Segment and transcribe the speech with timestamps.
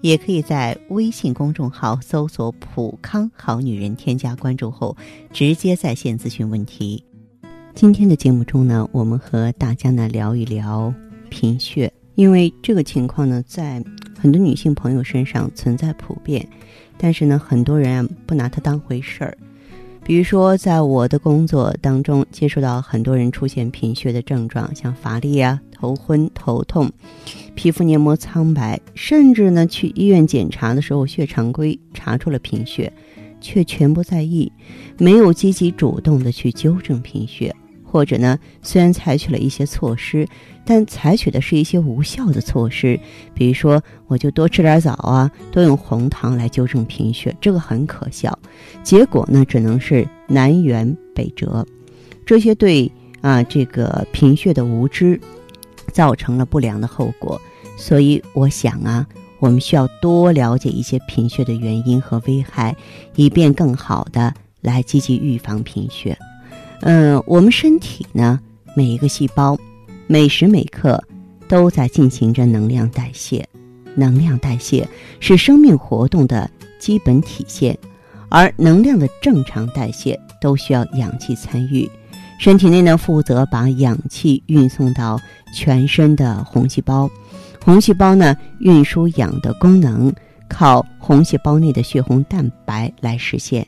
[0.00, 4.96] 也可以在微信公众号搜索“普康好女人”，添加关注后
[5.32, 7.04] 直接在线咨询问题。
[7.74, 10.92] 今天的节目中呢，我们和大家呢聊一聊
[11.28, 13.82] 贫血，因为这个情况呢，在
[14.18, 16.48] 很多女性朋友身上存在普遍，
[16.96, 19.36] 但是呢，很多人不拿它当回事儿。
[20.04, 26.90] 比如说，在我的工作当中，接触到很多人出现贫血的症状，像乏力啊、头昏、头痛、
[27.54, 32.92] 皮肤黏膜苍白，甚至呢去医院检查的时候，血常规查出了贫血，
[33.40, 34.50] 却全不在意，
[34.98, 37.54] 没有积极主动的去纠正贫血。
[37.90, 40.28] 或者呢，虽然采取了一些措施，
[40.66, 43.00] 但采取的是一些无效的措施，
[43.32, 48.38] 比如说我就多吃点枣啊，多用红糖来纠正贫血，这个很可笑。
[48.82, 51.64] 结果呢，只能是南辕北辙。
[52.26, 52.92] 这些对
[53.22, 55.18] 啊这个贫血的无知，
[55.98, 57.40] 造成了不良的后果。
[57.76, 59.04] 所以我想啊，
[59.40, 62.76] 我们需要多了解一些贫血的原因和危害，
[63.16, 66.16] 以便更好的来积极预防贫血。
[66.82, 68.38] 嗯，我们身体呢，
[68.76, 69.58] 每一个细胞，
[70.06, 71.02] 每时每刻
[71.48, 73.44] 都在进行着能量代谢。
[73.96, 74.88] 能量代谢
[75.18, 77.76] 是生命活动的基本体现，
[78.28, 81.90] 而能量的正常代谢都需要氧气参与。
[82.38, 85.20] 身体内呢，负责把氧气运送到
[85.52, 87.10] 全身的红细胞，
[87.62, 90.12] 红细胞呢，运输氧的功能
[90.48, 93.66] 靠红细胞内的血红蛋白来实现。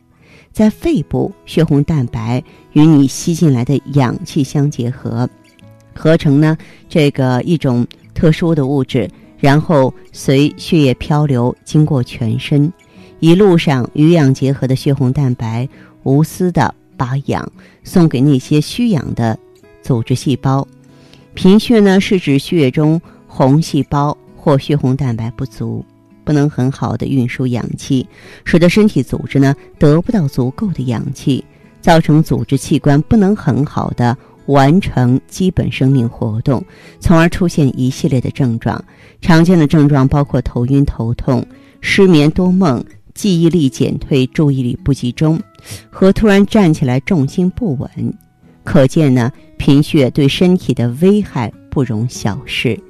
[0.52, 5.28] 在肺部，血红蛋白与你吸进来的氧气相结合，
[5.92, 6.56] 合成呢
[6.88, 12.72] 这个一种特殊的物质，然后随血液漂流经过全身，
[13.18, 15.68] 一路上与氧结合的血红蛋白
[16.04, 17.50] 无私的把氧
[17.82, 19.38] 送给那些需氧的
[19.80, 20.68] 组织细胞。
[21.32, 25.82] 贫血呢是指血液中红细胞或血红蛋白不足。
[26.22, 28.06] 不能很好的运输氧气，
[28.44, 31.42] 使得身体组织呢得不到足够的氧气，
[31.80, 34.16] 造成组织器官不能很好的
[34.46, 36.62] 完成基本生命活动，
[37.00, 38.84] 从而出现一系列的症状。
[39.20, 41.44] 常见的症状包括头晕、头痛、
[41.80, 42.84] 失眠、多梦、
[43.20, 45.38] 记忆力减退、注意力不集中
[45.90, 47.90] 和突然站起来重心不稳。
[48.64, 52.80] 可见呢，贫血对身体的危害不容小视。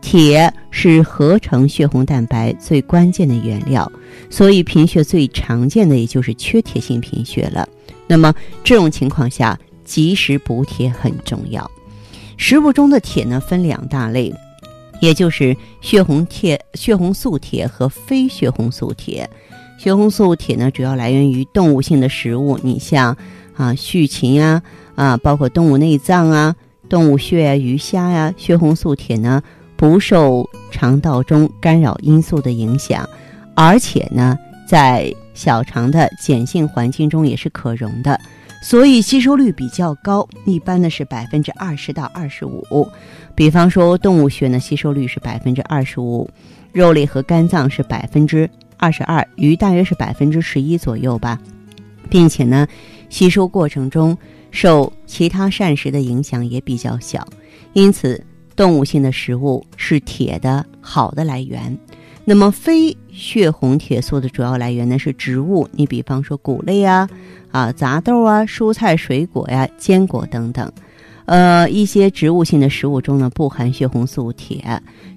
[0.00, 3.88] 铁是合成血红蛋白最关键的原料，
[4.28, 7.68] 所以贫血最常见的也就是缺铁性贫血了。
[8.08, 8.34] 那么
[8.64, 11.70] 这种情况下，及时补铁很重要。
[12.36, 14.34] 食物中的铁呢分两大类，
[15.00, 19.30] 也就是血红铁、血红素铁和非血红素铁。
[19.78, 23.16] 血红素铁呢主要来源于动物性的食物，你像
[23.56, 24.62] 啊畜禽啊
[24.94, 26.54] 啊，包括动物内脏啊、
[26.88, 28.34] 动物血啊、鱼虾呀。
[28.36, 29.42] 血红素铁呢。
[29.78, 33.08] 不受肠道中干扰因素的影响，
[33.54, 34.36] 而且呢，
[34.68, 38.20] 在小肠的碱性环境中也是可溶的，
[38.60, 42.88] 所以吸收率比较高，一般呢是百分之二十到二十五。
[43.36, 46.28] 比方说动物血呢，吸收率是百分之二十五，
[46.72, 51.38] 肉类和肝脏是百分之二十二，鱼大约是百分之十一左右吧，
[52.08, 52.66] 并且呢，
[53.10, 54.16] 吸收过程中
[54.50, 57.26] 受其他膳食的影响也比较小，
[57.72, 58.24] 因此。
[58.56, 61.78] 动物性的食物是铁的好的来源，
[62.24, 67.08] 那么非血红铁素的主要来源呢是植物，你比方说谷类啊、
[67.52, 70.72] 啊杂豆啊、蔬菜水果呀、坚果等等。
[71.28, 74.64] 呃，一些植物性的食物中呢不含血红素铁，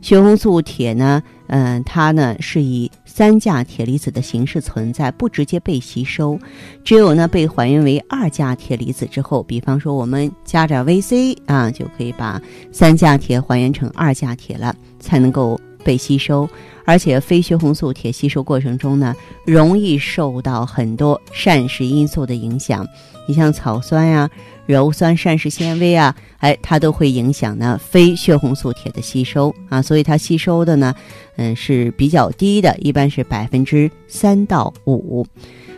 [0.02, 6.38] 血红素铁呢，嗯，它呢是以三价铁离子的形式存在，不直接被吸收，
[6.84, 12.42] 只有呢被还原为二价铁离子之后，比方说我们加点 VC 啊，就可以把
[12.74, 16.50] 三价铁还原成二价铁了，才能够被吸收。
[16.84, 22.86] 而且非血红素铁吸收过程中呢，容易受到很多膳食因素的影响，
[23.28, 24.28] 你像草酸呀、
[24.68, 30.94] 鞣酸、膳食纤维啊，哎，它都会影响呢非血红素铁的吸收啊，所以它吸收的呢，
[31.36, 35.26] 嗯是比较低的，一般是百分之三到五。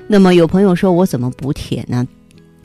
[0.07, 2.07] 那么有朋友说我怎么补铁呢？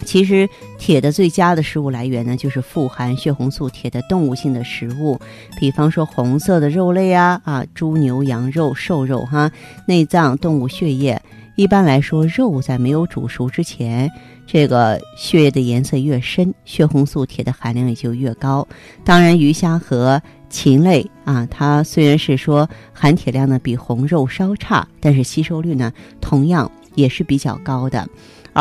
[0.05, 0.49] 其实
[0.79, 5.19] 铁的最佳的食物来源呢，就是富含血红素铁的动物性的食物，
[5.59, 9.50] 比方说红色的肉类啊，啊，猪牛羊肉、瘦肉哈，
[9.87, 11.21] 内脏、动物血液，
[11.56, 14.11] 一般来说，肉在没有煮熟之前，
[14.47, 18.67] 这个血液的颜色越深，血红素铁的含量也就越高。
[19.05, 28.09] 当然，鱼虾和禽类啊，它虽然是说含铁量呢比红肉稍差，但是吸收率呢同样也是比较高的。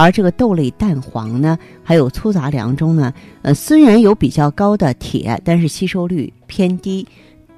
[0.01, 7.07] 而这个豆类、蛋黄呢，还有粗杂粮中呢，呃，虽然有比较高的铁，但是吸收率偏低。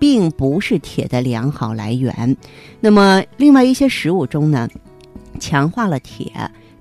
[0.02, 2.38] 并不是铁的良好来源。
[2.80, 4.66] 那么，另外一些食物中呢，
[5.42, 6.32] 强化了铁，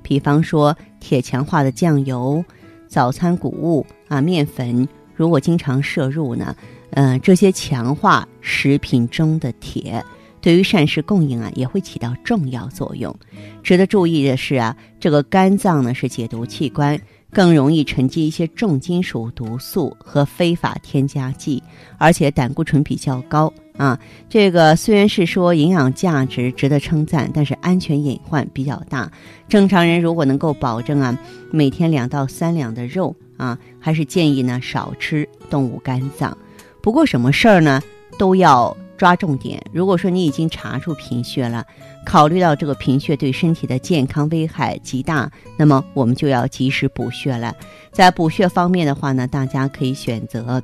[0.05, 2.44] 比方说铁强化的酱油、
[2.87, 6.54] 早餐谷物啊、面粉，如果经常摄入呢，
[6.90, 10.00] 嗯，这些强化食品中的铁，
[10.40, 13.14] 对于膳食供应啊，也会起到重要作用。
[13.62, 16.99] 值得注意的是啊，这个肝脏呢是解毒器官。
[17.31, 21.62] 更容易沉积一些重金属毒素和非法添加剂，
[21.99, 24.00] 而且胆固醇比较高啊。
[24.31, 29.12] 这个虽然是说营养价值值得称赞，但是安全隐患比较大。
[29.46, 31.19] 正常人如果能够保证啊，
[31.50, 36.35] 每天两到三两的肉啊，还是建议呢少吃动物肝脏。
[36.81, 37.82] 不过什么事儿呢，
[38.19, 38.75] 都要。
[38.99, 39.59] 抓重点。
[39.73, 41.65] 如果说你已经查出贫血了，
[42.05, 47.55] 考虑到这个贫血对身体的健康危害极大，那么我们就要及时补血了。
[47.93, 50.62] 在补血方面的话呢，大家可以选择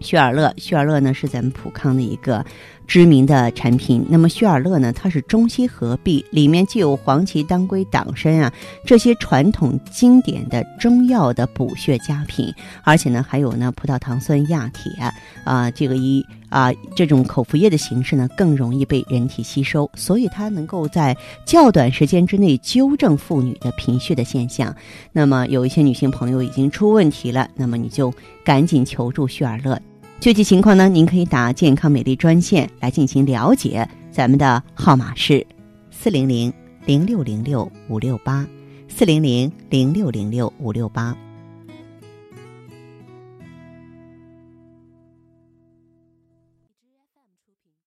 [0.00, 0.54] 血尔乐。
[0.56, 2.42] 血尔乐呢是咱们普康的一个。
[2.86, 4.92] 知名的产品，那么血尔乐呢？
[4.92, 8.52] 它是中西合璧，里面既有黄芪、当归、党参啊
[8.84, 14.92] 这些传统经典的中药的补血佳品，而且呢还有呢葡萄糖酸亚铁
[15.44, 16.22] 啊，这个一
[16.54, 24.72] 啊这种口服液的形式呢更容易被人体吸收，所以它能够在较短时间之内纠正妇女的贫血的现象。
[25.10, 28.14] 那么有一些女性朋友已经出问题了，那么你就
[28.44, 29.76] 赶紧求助血尔乐。
[30.20, 33.86] 具体情况呢，您可以打健康美丽专线来进行了解。
[34.12, 35.44] 咱们的号码是
[35.90, 36.52] 四零零
[36.86, 38.46] 零六零六五六八，
[38.86, 41.16] 四零零零六零六五六八。